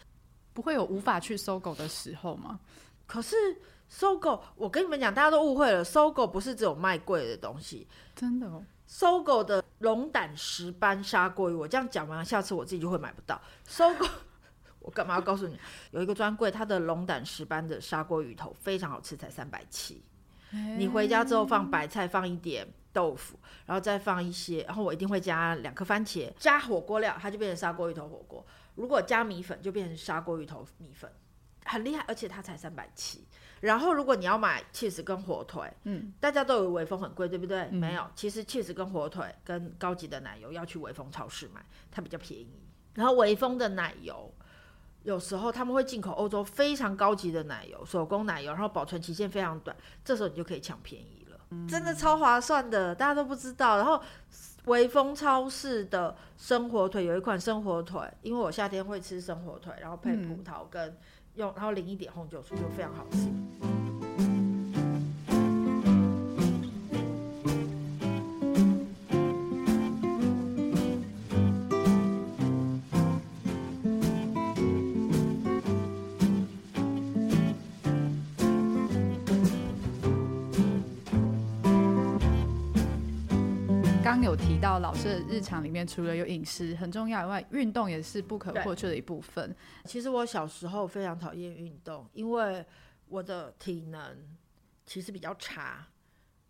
[0.53, 2.59] 不会有无法去 SOGO 的时候吗？
[3.05, 3.35] 可是
[3.91, 8.63] SOGO，我跟你们讲，大家都误会了，SOGO 不是只有卖贵的东西，真的哦。
[8.87, 13.39] SOGO 的龙胆石斑砂锅鱼，我这样讲完，下次我自己就会买不到。
[13.67, 14.09] SOGO，
[14.79, 15.59] 我干嘛要告诉你？
[15.91, 20.03] 有一个专柜，它的龙胆石斑的砂锅鱼头非常好吃，才三百七。
[20.77, 28.45] 你回家之后放白菜，放一点豆腐，然后再放一些，然后我一定会加两颗番茄，加火锅料，它就变成砂锅鱼头火锅。
[28.75, 31.09] 如果加米粉，就变成砂锅鱼头米粉，
[31.65, 33.25] 很厉害，而且它才三百七。
[33.61, 37.69] 然后，如果你要买 cheese 跟火腿，嗯，大家都以为微风很贵，对不对？
[37.71, 42.47] 嗯、没有，其实 cheese 跟火腿跟高级的奶油要去微风超市买，它比较便宜。
[42.95, 44.33] 然后微风的奶油，
[45.03, 53.77] 有时候他们会进口欧洲非常高级的奶油，手工奶油，然后保存期限非常短，这时候你就可以抢便宜了，嗯、真的超划算的，大家都不知道。
[53.77, 54.01] 然后
[54.65, 60.97] 微风超市的生火腿有一款生火腿，因为我夏天会吃生火腿，然后配葡萄跟
[61.35, 63.80] 用，然后淋一点红酒醋，就非常好吃。
[84.41, 89.55] 提到老师的日常里面，除了有饮食很重要以外，运动也是不可或缺的一部分。
[89.85, 92.65] 其实我小时候非常讨厌运动，因为
[93.07, 94.17] 我的体能
[94.85, 95.87] 其实比较差，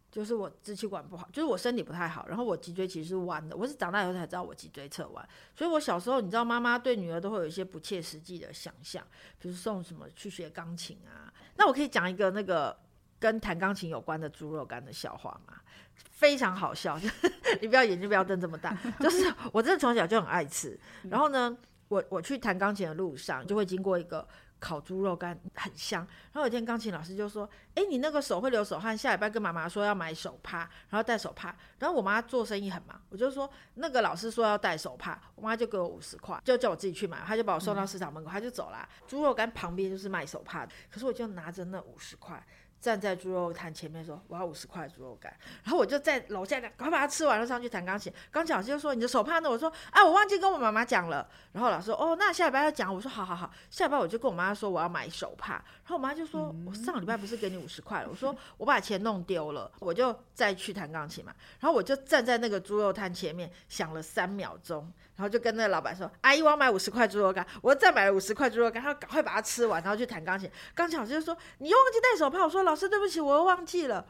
[0.09, 2.27] 就是我支气管不好，就是我身体不太好。
[2.27, 5.29] 然后我脊椎其实是弯的，我是长大以后才知道我脊椎侧弯。
[5.55, 9.05] 所以我小时候，你知道，妈妈对女儿都会有一些不切实际的想象，
[9.37, 11.31] 比如送什么去学钢琴啊。
[11.57, 12.75] 那我可以讲一个那个
[13.19, 15.61] 跟弹钢琴有关的猪肉干的笑话吗？
[16.09, 16.99] 非常好笑，
[17.61, 18.77] 你不要眼睛不要瞪这么大。
[18.99, 20.79] 就是我真的从小就很爱吃。
[21.09, 21.55] 然后呢，
[21.87, 24.27] 我我去弹钢琴的路上就会经过一个
[24.59, 26.05] 烤猪肉干，很香。
[26.31, 30.59] 然后有一天钢琴老师就说：“哎，你那个手会流手汗，下礼拜跟妈妈说要买手帕，
[30.89, 37.17] 然后带手帕。”然后我妈做生意很忙，我就说那个老师说要带手帕，我妈就给我五十块，就叫我自己去买。
[37.25, 38.87] 她就把我送到市场门口，她就走了。
[39.07, 42.45] 猪肉干旁边就是卖手帕的，可是我就拿着那五十块。
[42.81, 45.31] 站在猪肉摊前面说：“我要五十块猪肉干。”
[45.63, 48.11] 然后我就在楼下赶快把它吃完了，上去弹钢琴。
[48.31, 55.53] 钢琴老师就说：“你的手帕呢？”我说：“啊，我忘记跟我妈妈讲了。”然后老师说：“哦，那下礼拜要讲。”我说：“好好好，下礼拜我就跟我妈说我要买手帕。”
[55.85, 61.31] 然后我妈就说：“我上礼拜不是给你五十块了？”我说：“我把钱弄丢了。”我就再去弹钢琴嘛。
[61.59, 64.91] 然后我就站在那个猪肉摊前面想了三秒钟，
[65.21, 70.49] 然后就跟那个老板说：“阿姨，我要买五十块猪肉干。”我再买了五十块猪肉干，他赶快把它吃完，然后去弹钢琴。
[70.73, 74.07] 钢琴老师就说：“你又忘记带手帕。”我说：“老师，对不起，我又忘。”忘记了，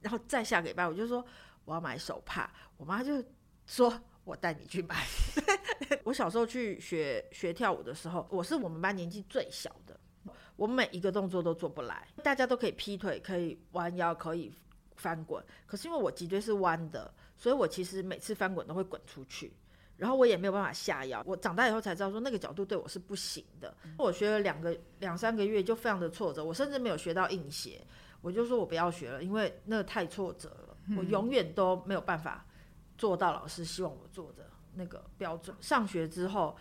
[0.00, 1.22] 然后再下个礼拜，我就说
[1.66, 3.22] 我要买手帕，我妈就
[3.66, 3.92] 说
[4.24, 4.96] 我带你去买。
[6.04, 10.00] 我小时候去学学跳舞的时候，我是我们班年纪最小的，
[10.56, 12.08] 我每一个动作都做不来。
[12.24, 14.50] 大家都可以劈腿，可以弯腰，可以
[14.96, 19.52] 翻滚，可是因为我脊椎是弯的，所以我其实每次翻滚都会滚出去，
[19.98, 21.22] 然后我也没有办法下腰。
[21.26, 23.76] 我长大以后才知道说那个角度对我是不行的。
[23.98, 27.84] 我学了两个两三个月就非常的挫折，我甚至没有学到硬鞋。
[28.20, 32.46] 我就说我不要学了，因为那个太挫折了，我永远都没有办法
[32.96, 35.56] 做到老师希望我做的那个标准。
[35.60, 36.56] 上学之后，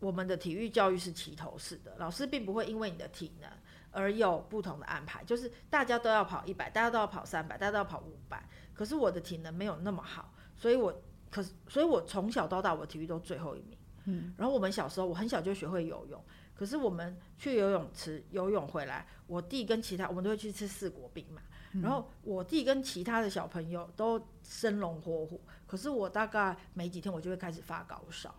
[0.00, 3.50] 我们的体育教育是齐头式的，老师并不会因为你的体能
[3.90, 8.42] 而有不同的安排，就是大家都要跑一百，大家都要跑三百，大家都要跑五百。
[8.72, 10.92] 可是我的体能没有那么好，所以我
[11.34, 13.76] 可是，所以我从小到大我体育都最后一名。
[14.04, 16.24] 嗯，然后我们小时候我很小就学会游泳。
[16.54, 21.42] 可是我们去游泳池游泳回来，我弟跟其他我们都会去吃四国冰嘛。
[21.82, 28.32] 然后我弟跟其他的小朋友都生龙活虎，可是我大概没几天我就会开始发高烧，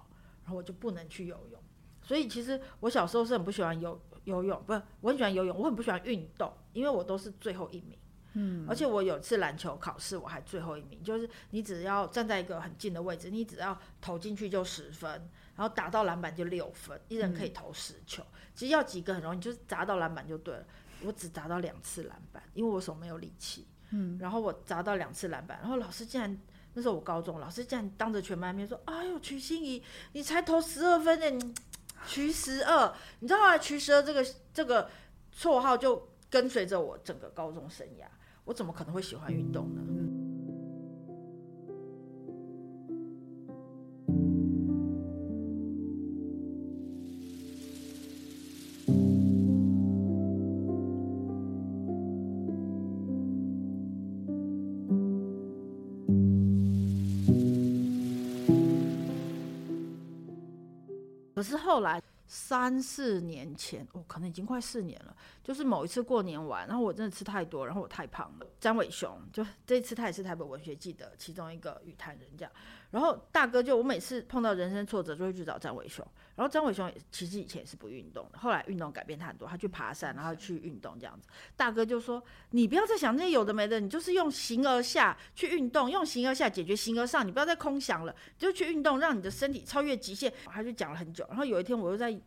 [0.46, 1.62] 然后我就不能去游泳。
[2.02, 8.00] 所以其实我小时候是很不喜欢游游泳，不是我很喜欢游泳，我很不喜欢运动，因为我都是最后一名。
[8.38, 15.10] 嗯，而且我有次篮球考试我还最后一名，就是你只要站在一个很近的位置，你只要投进去就十分。
[15.58, 18.22] 然后打到篮板就六分，一人可以投十球。
[18.22, 20.66] 嗯、其实要几个很容易，就是砸到篮板就对了。
[21.02, 23.66] 我只砸到两次篮板，因为我手没有力气。
[23.92, 26.38] 嗯，然后我砸到两次篮板，然后老师竟然
[26.74, 31.54] 那时候我高中，老师竟然当着全班面说：“哎呦，曲欣怡，你才投十二分呢，你
[32.06, 34.90] 瞿十二。”你知道后来瞿十二这个这个
[35.34, 38.06] 绰号就跟随着我整个高中生涯。
[38.46, 39.82] 我怎么可能会喜欢运动呢？
[39.88, 40.06] 嗯
[61.34, 62.02] 可是后来
[62.48, 65.16] 三四年前，我、可能已经快四年了。
[65.44, 68.48] 就是某一次过年完，然后我真的吃太多，然后我太胖了。
[68.60, 72.52] 张伟雄就这次他也是台北文学季的其中一个语坛人这样。
[72.92, 76.06] 然后大哥就我每次碰到人生挫折就会去找张伟雄。
[76.36, 81.28] 然后张伟雄也其实以前也是不运动的，后来运动改变他很多，他去爬山，然后去运动这样子。
[81.56, 91.26] 大哥就说：“你不要再想那些有的没的，你就是用形而下去运动，用形而下解决形而上，你不要再空想了，就去运动，让你的身体超越极限。”他就讲了很久。
[91.30, 92.18] 然后有一天我又在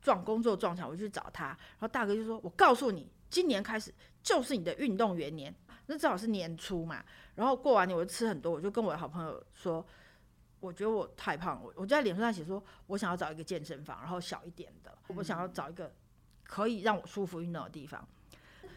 [0.00, 5.54] 撞工作撞墙，我就去找他，然后大哥就说：“我告诉你，今年开始就是你的运动元年，
[5.86, 7.04] 那正好是年初嘛。”
[7.36, 9.84] 然后过完年我就吃很多，我就跟我的好朋友说。
[10.62, 15.90] 我觉得我太胖，我我就在脸书上写说，我想要找一个健身房，然后小一点的，我想要找一个
[16.44, 18.06] 可以让我舒服运动的地方。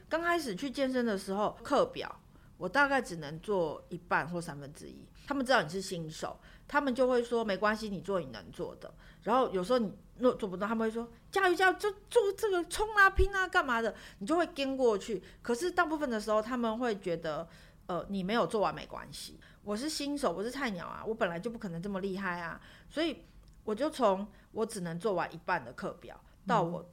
[0.08, 2.22] 刚开始去健身的时候，课表
[2.56, 5.06] 我大概只能做一半或三分之一。
[5.28, 8.90] 他们知道你是新手，他们就会说没关系，你做你能做的。
[9.24, 15.24] 然后有时候你若做不到，他们会说加油加油，就做这个冲啊拼啊干嘛的，你就会跟过去。
[15.42, 17.48] 可是大部分的时候，他们会觉得，
[17.88, 19.40] 呃，你没有做完没关系。
[19.64, 22.60] 我是新手，我是菜鸟啊，我本来就不可能这么厉害啊，
[22.90, 23.24] 所以
[23.64, 26.86] 我就从我只能做完一半的课表，到我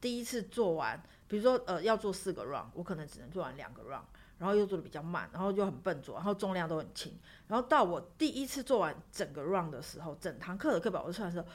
[0.00, 4.02] 第一次做完，比如说呃要做四个 round，我可能只能做完两个 round。
[4.40, 7.12] 然后又做的比较慢，然后又很笨拙，然后重量都很轻。
[7.46, 11.46] 然后到我第一次做完整个 round 的时候，整堂课的课表我出来的时候，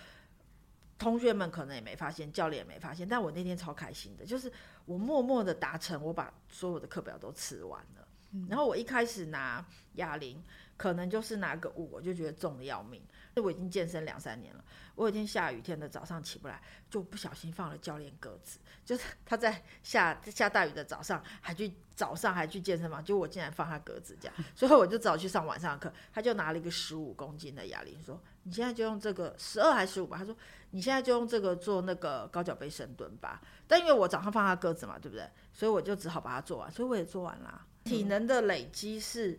[1.00, 4.52] 同学们可能也没发现，教练也没发现，但我那天超开心的，就是
[4.86, 8.08] 我默默的达成，我把所有的课表都吃完了。
[8.34, 10.40] 嗯、然后我一开始拿哑铃，
[10.78, 13.02] 可能就是拿个五，我就觉得重的要命。
[13.42, 14.64] 我已经健身两三年了，
[14.96, 25.94] 我有一天下雨天的早上起不来，就不小心放了教练鸽子，就是 他在下下大雨的早上还去早上还去健身房，就我竟然放他鸽子这样，所以我就只好去上晚上的课。
[26.14, 30.34] 他就拿了一个十五公斤的哑铃，说：“你现在就用这个十二还是十五吧？”他说
[30.72, 35.30] ：“你现在就用这个做那个高脚杯深蹲吧。”但因为我早上放他鸽子嘛，对不对？
[35.52, 37.66] 所以我就只好把它做完，所以我也做完啦。
[37.84, 39.38] 体能的累积是。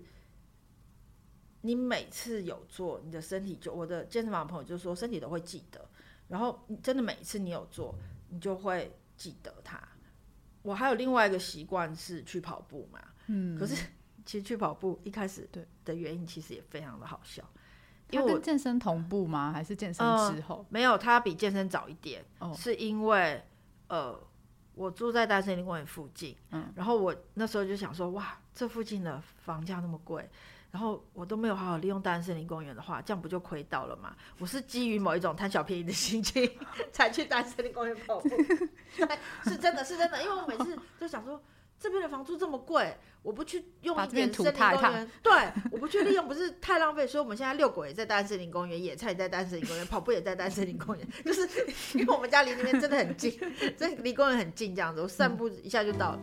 [1.67, 5.85] 你每次有做，你的身体就，我的健身房的朋友就说身体都会记得，
[6.29, 7.93] 然后真的每一次你有做，
[8.29, 9.77] 你就会记得它。
[10.63, 13.75] 我还有另外一个习惯是去跑步嘛，嗯，可是
[14.25, 17.43] 其实去跑步一开始对的原因其实也非常的好笑，
[18.11, 19.53] 因为我健身同步吗？
[19.53, 20.59] 还是健身之后？
[20.59, 23.43] 呃，没有，它比健身早一点，哦，是因为
[23.89, 24.17] 呃
[24.75, 30.29] 我住在大森林公园附近，嗯，然后我那时候就想说，哇，这附近的房价那么贵。
[30.71, 34.15] 然后我都没有好好利用大安森林公园的话，这样不就亏到了吗？
[34.39, 36.51] 我是基于某一种贪小便宜的心情
[36.93, 38.29] 才去大安森林公园跑步，
[39.45, 41.41] 是真的是真的，因为我每次就想说，
[41.79, 45.33] 这边的房租这么贵，我不去用一点森林公园，对，
[45.71, 47.07] 我不去利用不是太浪费。
[47.07, 51.49] 所以我们现在遛狗也在大安森林公园，野菜也在大安森林公园，跑步也在大安森林公园， 就是
[51.95, 53.39] 因为我们家离那边真的很近，
[53.79, 56.21] 这离公园很近，这样子我散步一下就到了。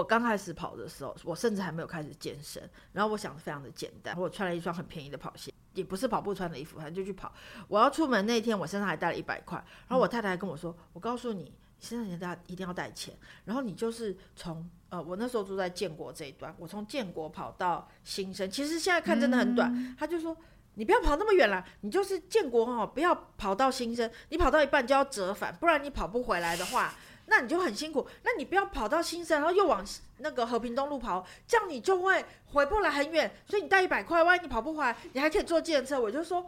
[0.00, 2.62] 我刚开始跑的时候，我甚至还没有开始健身。
[2.94, 7.30] 然后我想的非常的简单，我穿了一双很便宜的跑鞋，也不是跑步穿的衣服，反正就去跑。
[7.68, 9.62] 我要出门那天，我身上还带了一百块。
[9.86, 13.14] 然后我太太还跟我说：“我告诉你，你身上一定要一定要带钱。
[13.44, 19.94] 然后你就是从呃，我那时候住在建国这一段，我从建国跑到新生，其实现在看真的很短。
[19.98, 20.34] 他就说：
[20.76, 26.94] 你不要跑那么远了，你就是建国哦，不要跑到新生，你跑到一半就要折返，不然你跑不回来的话。”
[27.30, 29.86] 那你就很辛苦，那你不要跑到新生，然后又往
[30.18, 33.30] 那个和平东路跑，这样你就会回不来很远。
[33.46, 36.00] 所以你带一百块，万一你跑不回来，你还可以坐计程车。
[36.00, 36.44] 我就说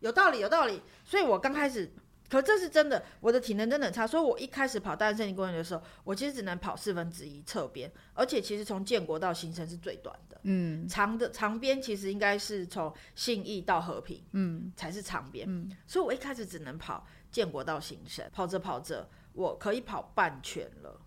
[0.00, 0.80] 有道理，有道理。
[1.04, 1.92] 所以我刚开始，
[2.30, 4.06] 可这是真的，我的体能真的很差。
[4.06, 19.06] 所以我一开始跑大安森林公园的时候，我其实只能跑四分之一侧边，而且其实从建国到新生是最短的，嗯，长的长边其实应该是从信义到和平，嗯，才是长边，嗯，所以我一开始只能跑建国到新生，跑着跑着。
[19.34, 21.00] 我可以跑半圈了，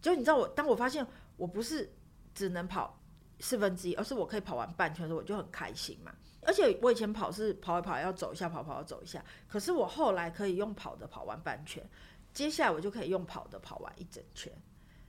[0.00, 1.92] 就你知道我，当我发现我不是
[2.32, 2.98] 只能跑
[3.40, 6.14] 四分之一，而是我可以跑完半圈的时候，我就很开心嘛。
[6.42, 11.84] 而且我以前跑是跑一跑要走一下，跑跑要走一下，可是我后来可以用跑的跑完半圈，
[12.32, 14.50] 接下来我就可以用跑的跑完一整圈，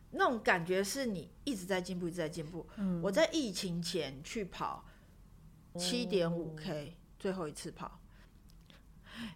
[0.09, 2.67] 那种感觉是你一直在进步，一直在进步。
[2.75, 4.83] 嗯，我在疫情前去跑
[5.77, 8.00] 七点五 K，最后一次跑。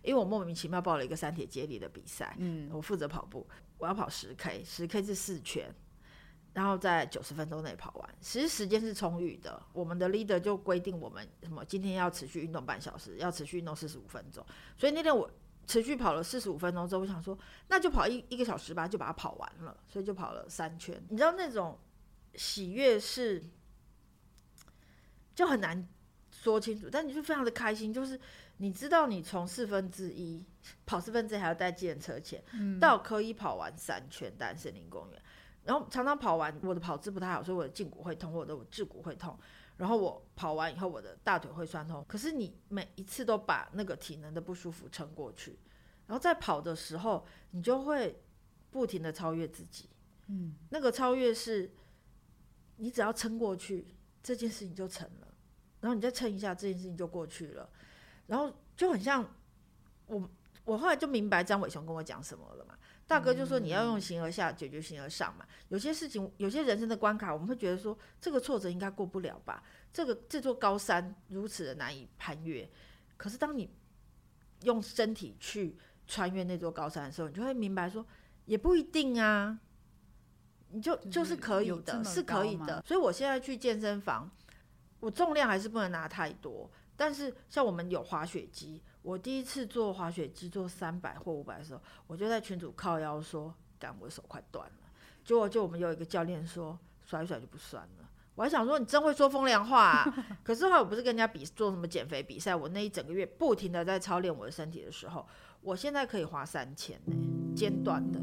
[0.03, 5.73] 因为我莫名其妙报了一个三铁接力的比赛，嗯，我负责跑步，我要跑十 K，十 K 是四圈，
[6.53, 8.15] 然后在九十分钟内跑完。
[8.21, 14.45] 其实时间是充裕的，我们的 leader 就规定我们什么今天要持续运动半小时，要持续运动四十五分钟。
[14.77, 15.29] 所以那天我
[15.67, 21.03] 持续跑了四十五分钟之后，我想说那就跑一一个小时吧，就把它跑完了，所以就跑了三圈。
[21.09, 21.77] 你知道那种
[22.35, 23.43] 喜悦是
[25.33, 25.87] 就很难
[26.31, 28.19] 说清楚，但你就非常的开心，就是。
[28.57, 30.45] 你知道，你从四分之一
[30.85, 35.21] 跑四分之一还要带计程车钱，嗯，到可以跑完三圈单森林公园，
[35.63, 39.37] 然后常常跑完，我的跑姿不太好，所以我的胫骨会痛，我的胫骨会痛，
[39.77, 42.03] 然后我跑完以后，我的大腿会酸痛。
[42.07, 45.59] 可是你每一次都把那个体能的不舒服撑过去，
[46.07, 48.23] 然后在跑的时候，你就会
[48.71, 49.89] 不停的超越自己，
[50.27, 51.69] 嗯，那个超越是，
[52.77, 53.87] 你只要撑过去，
[54.23, 55.27] 这件事情就成了。
[55.81, 57.69] 然后你再撑一下，这件事情就过去了。
[58.27, 59.25] 然后就很像
[60.07, 60.29] 我，
[60.63, 62.75] 我后来就明白张伟雄跟我讲什么了嘛。
[63.07, 65.45] 大哥就说你要用形而下解决形而上嘛。
[65.69, 69.63] 有些事情，有些人生的关卡，我们会觉得说这个挫折应该过不了吧？
[69.93, 72.67] 这个这座高山如此的难以攀越。
[73.15, 73.69] 可是当你
[74.63, 78.03] 用身体去穿越那座高山的时候，你就会明白说
[78.45, 79.59] 也不一定啊。
[80.69, 82.83] 你就就是可以的，是可以的。
[82.85, 84.29] 所以我现在去健身房，
[84.99, 86.69] 我重量还是不能拿太多。
[86.97, 94.89] 但是像我们有滑雪机，我第一次做滑雪机做三百或五百的时候，我就在群主靠腰说，干我的手快断了。
[95.23, 98.09] 结果就我们有一个教练说，甩一甩就不酸了。
[98.35, 100.15] 我还想说你真会说风凉话啊。
[100.43, 105.27] 可是后来我不是跟人家比做什么减肥比赛，我那一整个月不停的在操练我的身体的时候，
[105.61, 108.19] 我现在可以滑三千呢，间断的。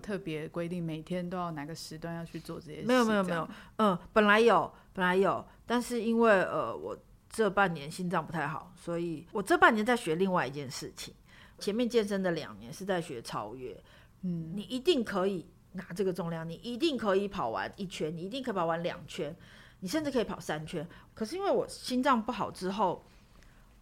[0.00, 2.86] 特别规定，每天都要哪个时段要去做这些事？
[2.86, 6.98] 没有没有没有，嗯，本来有本来有，但是因为呃我
[7.28, 11.14] 这半年心脏不太好，所以我这半年在学另外一件事情。
[11.58, 13.78] 前面健身的两年是在学超越，
[14.22, 19.36] 嗯，你一定可以拿这个重量，你一定可以跑完一圈，你一定可以跑完两圈，
[19.80, 20.88] 你甚至可以跑三圈。
[21.12, 23.04] 可是因为我心脏不好之后，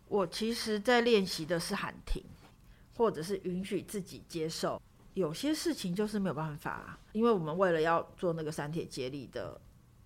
[0.08, 2.20] 我其实在练习的是喊停，
[2.96, 4.82] 或者是允许自己接受。
[5.18, 9.60] 有些事情就是没有办法啊，因为我们为了要做那个三铁接力的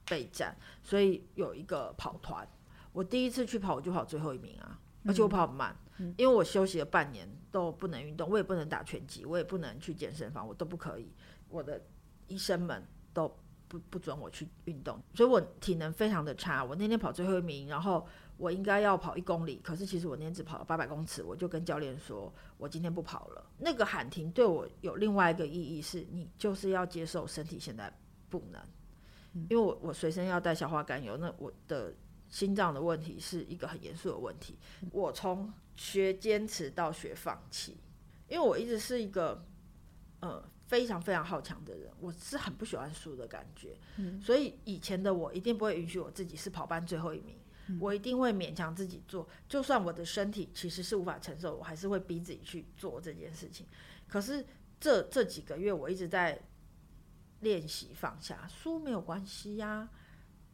[0.07, 2.49] 备战，所以有一个跑团。
[2.95, 5.77] 我第一次去跑，我就跑最后一名啊，而且我跑很慢，
[6.17, 11.13] 因为我休息了半年都不能运动，我也不能打拳击，我也不能去健身房，我都不可以。
[11.51, 11.81] 我的
[12.29, 12.83] 医生们
[13.13, 13.31] 都
[13.73, 16.63] 不不准我去运动，所以我体能非常的差。
[16.63, 18.07] 我那天跑最后一名，然后。
[18.39, 23.47] 我应该要跑一公里，可是其实我那天只跑了八百公尺，我就跟教练说，我今天不跑了。
[23.59, 27.93] 那个喊停对我有另外一个意义，是你就是要接受身体现在
[28.29, 28.61] 不能，
[29.49, 31.95] 因为我我随身要带消化甘油，那我的
[32.31, 34.59] 心脏的问题是一个很严肃的问题。
[34.91, 37.77] 我从学坚持到学放弃，
[38.27, 39.45] 因为我一直是一个
[40.19, 43.77] 呃非常非常好强的人，我是很不喜欢输的感觉，
[44.21, 47.37] 所以以前的我一定不会允许我自己是跑班最后一名。
[47.81, 53.67] 我一定会勉强自己做，就算我的身体其实是无法承受，我还是会逼自己去做这件事情。
[54.09, 54.45] 可是
[54.81, 56.39] 这这几个月我一直在
[57.41, 59.91] 练习放下，输没有关系呀、啊，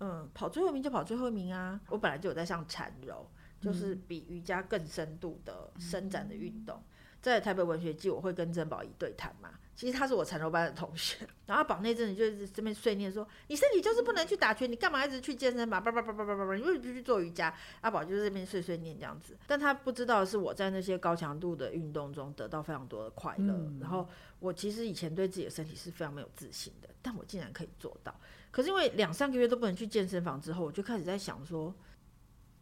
[0.00, 1.80] 嗯，跑最后一名就跑最后一名啊。
[1.88, 3.26] 我本来就有在上缠柔，
[3.58, 6.80] 就是比瑜伽更深度的伸展的运动，
[7.22, 9.58] 在台北文学季我会跟珍宝仪对谈嘛。
[9.78, 15.80] 其实他是我缠柔班的同学， 然后阿宝那阵子就是这边碎念说：“你身体就是不能去打拳，你干嘛一直去健身房？
[15.80, 23.54] 叭叭叭叭叭叭，你为什么不去做瑜伽？”阿宝就是这边碎碎念这样子，但他不知道的是我在那些高强度的运动中得到非常多的快乐。
[23.54, 24.08] 嗯、然后
[24.40, 28.12] 我其实以前对自己的身体是非常没有自信的，但我竟然可以做到。
[28.50, 31.72] 可是因为两三个月都不能去健身房之后，我就开始在想说，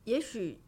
[0.05, 0.62] 也许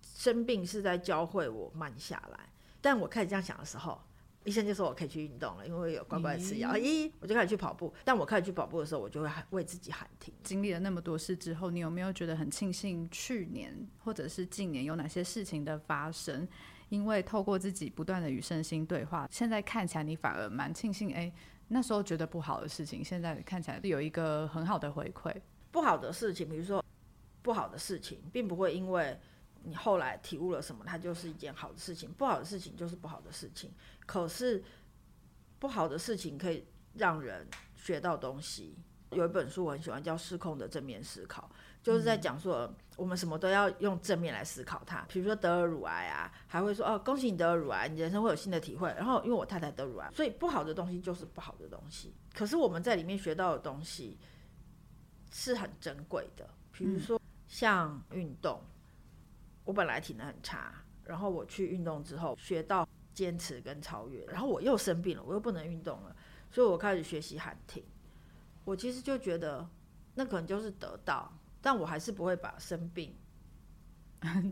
[0.00, 2.52] 生病是在教会我慢下来。
[2.80, 4.00] 但我开始这样想的时候。
[4.48, 6.72] 医生就说我可以去运动了，因为有乖乖吃药。
[6.72, 7.92] 咦，我就开始去跑步。
[8.02, 10.32] 但我开始去跑步的时候，我就会喊为自己喊停。
[10.42, 16.48] 经历了那么多事之后，你有没有觉得很庆幸去年或者是近年有哪些事情的发生？
[16.88, 21.12] 因为透过自己不断的与身心对话，现在看起来你反而蛮庆幸。
[21.12, 21.30] 哎，
[21.68, 25.30] 那时候觉得不好的事情，现在看起来有一个很好的回馈。
[25.70, 26.82] 不好的事情，比如说
[27.42, 29.20] 不好的事情，并不会因为。
[29.62, 30.84] 你后来体悟了什么？
[30.86, 32.12] 它就是一件好的事情。
[32.12, 33.72] 不好的事情就是不好的事情。
[34.06, 34.62] 可是
[35.58, 38.76] 不好的事情可以让人学到东西。
[39.12, 41.50] 有一本书我很喜欢，叫《失控的正面思考》，
[41.82, 45.00] 就是在讲说我们什么都要用正面来思考它。
[45.08, 48.88] 比如说得了乳癌啊，还会说哦，恭喜你得了乳癌，你人生会有新的体会。
[48.90, 52.14] 然后因为我太太得乳癌，所以不好的东西就是不好的东西。
[52.34, 54.18] 可是我们在里面学到的东西
[55.32, 56.46] 是很珍贵的。
[56.70, 58.62] 比如说像运动。
[59.68, 60.72] 我本来体能很差，
[61.04, 66.16] 然后我去运动之后学到坚持跟超越，然后我又生病了，我又不能运动了，
[66.50, 67.84] 所以我开始学习喊停。
[68.64, 69.68] 我其实就觉得
[70.14, 73.14] 那可能就是得到，但我还是不会把生病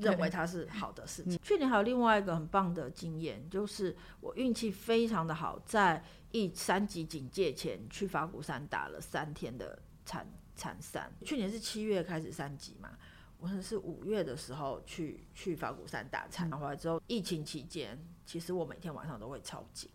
[0.02, 1.38] 认为它是好的事情。
[1.42, 11.10] 去年还有另外一个很棒的经验，就是我运气非常的好，在一三级警戒前去法鼓山打了三天的残残三。
[11.24, 12.90] 去年是七月开始三级嘛。
[13.39, 19.91] 我是五月的时候去去法鼓山打禅，回来之后，疫情期间，其实我每天晚上都会抄经。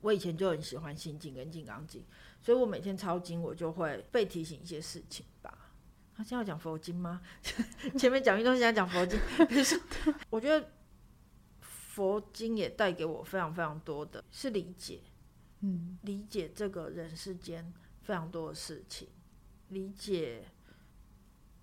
[0.00, 2.04] 我以前就很喜欢心经跟金刚经，
[2.40, 5.72] 所以我每天抄经，我就会被提醒一些事情吧。
[6.14, 7.20] 他、啊、现在要讲佛经吗？
[7.98, 9.18] 前面讲运动，现在讲佛经。
[9.48, 9.80] 可 是
[10.30, 10.70] 我觉得
[11.60, 15.00] 佛经也带给我非常非常多的是理解，
[15.60, 17.72] 嗯，理解这个人世间
[18.02, 19.08] 非常多的事情，
[19.68, 20.44] 理解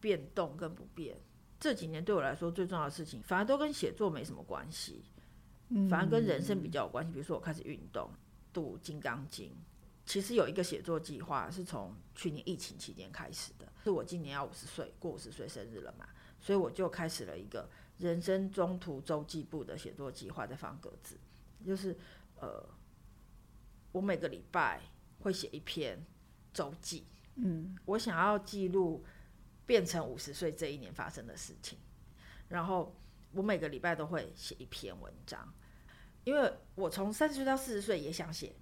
[0.03, 1.17] 变动跟不变。
[1.57, 5.01] 这几年对我来说最重要的事情，反而都跟写作没什么关系，
[5.89, 7.13] 反而跟人生比较有关系。
[7.13, 8.11] 比如说我开始运动，
[8.51, 9.49] 读《金刚经》。
[10.05, 16.05] 其实有一个写作计划是从去年疫情期间开始的，是我今年要五十岁，过五十岁生日了嘛，
[16.41, 21.17] 所以我就开始了一个人生中途周记簿的写作计划，在方格子，
[21.65, 21.97] 就是
[22.35, 22.67] 呃，
[23.93, 24.81] 我每个礼拜
[25.19, 26.05] 会写一篇
[26.53, 29.05] 周记，嗯，我想要记录
[29.65, 31.77] 变成五十岁这一年发生的事情，
[32.49, 32.95] 然后
[33.31, 35.53] 我每个礼拜都会写一篇文章，
[36.23, 38.53] 因为我从三十岁到四十岁也想写。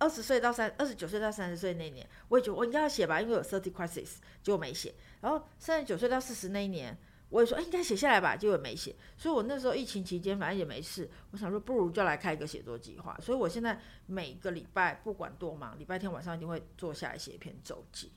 [0.00, 4.94] 二十岁到三，二十九岁到三十岁那年，我也觉得我应该要写吧，因为有 thirty crisis，结果没写。
[5.20, 6.96] 然后三十九岁到四十那一年，
[7.30, 8.94] 我也说，哎，应该写下来吧，结果没写。
[9.16, 13.18] 所以我那时候疫情期间，反正也没事，我想说，不如就来开一个写作计划。
[13.20, 18.12] 所以我现在每个礼拜不管多忙，礼拜天晚上一定会坐下来写一篇周记。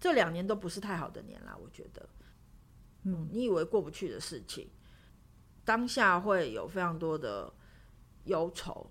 [0.00, 2.08] 这两年都不是太好的年啦，我觉得。
[3.02, 4.68] 嗯，你以为过不去的事情，
[5.64, 7.52] 当下会有非常多的
[8.24, 8.90] 忧愁、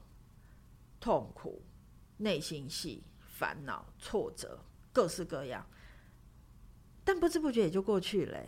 [1.00, 1.64] 痛苦。
[2.20, 4.60] 内心戏、烦恼、挫折，
[4.92, 5.64] 各式各样，
[7.04, 8.40] 但不知不觉也就过去了，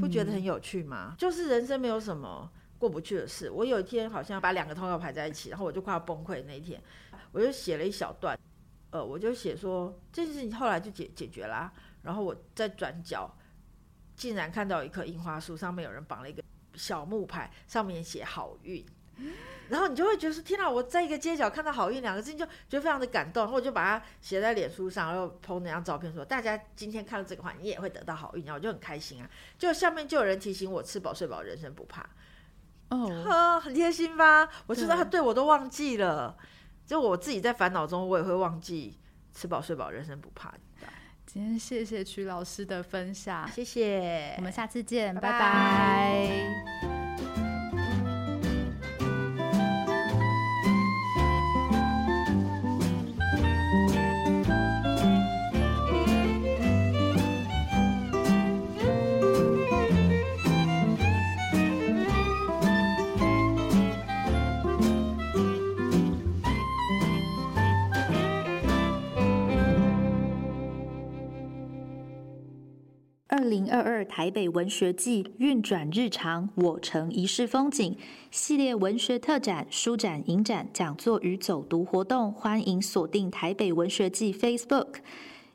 [0.00, 1.10] 不觉得很有趣吗？
[1.12, 1.16] 嗯。
[1.16, 3.48] 就是人生没有什么过不去的事。
[3.48, 6.42] 我有一天好像把两个通告排在一起，然后我就快要崩溃。
[6.46, 6.82] 那一天，
[7.30, 8.36] 我就写了一小段，
[8.90, 11.72] 呃，我就写说这件事情后来就解解决啦。
[12.06, 13.36] 然后我在转角，
[14.14, 16.42] 竟然看到一棵樱花树，上面有人绑了一个
[16.74, 18.86] 小木牌，上面写好运。
[19.68, 20.70] 然后你就会觉得说：“天哪！
[20.70, 29.28] 我在一个街角看到‘好运’两个字，你就觉得非常的感动。”然后我就把它写在脸书上，然后 PO 那张照片，说：“大家今天看到这个话，你也会得到好运。”然后我就很开心啊。
[29.58, 32.06] 就下面就有人提醒我：“吃饱睡饱，人生不怕。
[32.90, 34.46] ”哦，很贴心吧？
[34.66, 36.36] 我知道他对我都忘记了，
[36.86, 39.00] 就我自己在烦恼中，我也会忘记
[39.32, 40.54] “吃饱睡饱，人生不怕”。
[41.26, 45.30] 今天谢谢曲老师的分享，谢谢，我们下次见，拜拜。
[45.30, 47.45] 拜拜。
[73.70, 77.96] 二二台北文学季运转日常，我城一世风景
[78.30, 84.96] 系列文学特展、书展、影展、讲座与走读活动，欢迎锁定台北文学季 Facebook。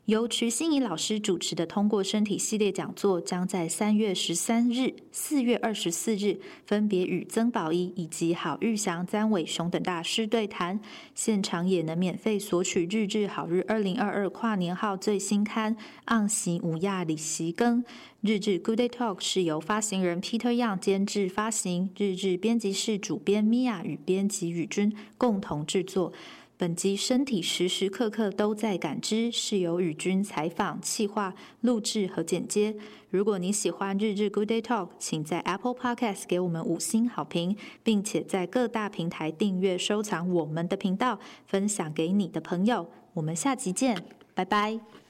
[0.06, 10.80] 由徐欣怡老师主持的“通过身体”系列讲座，将在三月十三日、四月二十四日分别与曾宝仪以及郝玉祥、詹伟雄等大师对谈。
[11.14, 15.76] 现场也能免费索取《日治好日》二零二二跨年号最新刊
[16.06, 17.84] 《昂西乌亚里席更》。
[18.22, 26.12] 《日志 Good Day Talk》是由发行人 Peter Young 监制发行，日志编辑室主编米娅与编辑宇君共同制作。
[26.62, 32.76] 本集身体时时刻刻都在感知，是由宇君采访、企划、录制和剪接。
[33.10, 42.86] 如果你喜欢日日 Good Day Talk，请在 Apple Podcast 给我们五星好评，并且在各大平台订阅、收藏我们的频道，分享给你的朋友。
[43.14, 44.00] 我们下集见，
[44.32, 45.01] 拜拜。